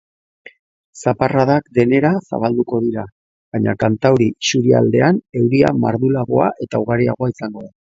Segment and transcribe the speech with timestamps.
[1.03, 7.75] Zaparradak denera zabalduko dira baina kantauri isurialdean euria mardulagoa eta ugariagoa izango da.